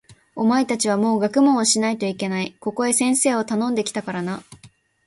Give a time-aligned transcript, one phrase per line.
[0.35, 2.55] お前たちはもう学問をしないといけない。
[2.59, 4.41] ここへ先生をたのんで来たからな。